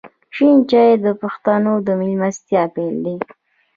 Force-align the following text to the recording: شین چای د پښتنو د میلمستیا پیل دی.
شین 0.35 0.57
چای 0.69 0.89
د 1.05 1.07
پښتنو 1.21 1.73
د 1.85 1.87
میلمستیا 1.99 2.63
پیل 2.75 2.95
دی. 3.05 3.15